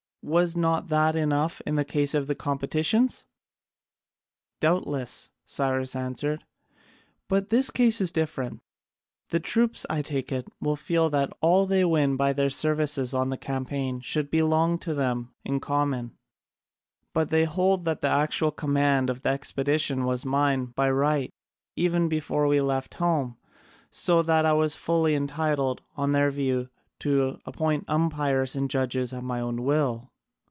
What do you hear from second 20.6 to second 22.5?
by right even before